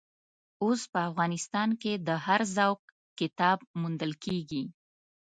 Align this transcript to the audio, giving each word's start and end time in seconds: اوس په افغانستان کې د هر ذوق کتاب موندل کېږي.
اوس 0.63 0.81
په 0.91 0.99
افغانستان 1.09 1.69
کې 1.81 1.93
د 2.07 2.09
هر 2.25 2.41
ذوق 2.55 2.79
کتاب 3.19 3.57
موندل 3.79 4.11
کېږي. 4.23 4.63